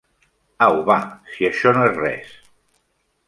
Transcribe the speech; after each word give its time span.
Au 0.67 0.77
va, 0.87 0.95
si 1.33 1.47
això 1.49 1.75
no 1.77 1.85
és 1.91 1.99
res! 1.99 2.31